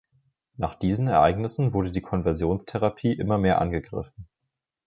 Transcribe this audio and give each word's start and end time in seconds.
Nach 0.57 0.73
diesen 0.73 1.07
Ereignissen 1.07 1.73
wurde 1.73 1.91
die 1.91 2.01
Konversionstherapie 2.01 3.13
immer 3.13 3.37
mehr 3.37 3.61
angegriffen. 3.61 4.27